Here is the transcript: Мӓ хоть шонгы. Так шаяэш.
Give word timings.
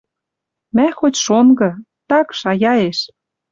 Мӓ 0.75 0.87
хоть 0.97 1.21
шонгы. 1.25 1.69
Так 2.09 2.27
шаяэш. 2.39 2.99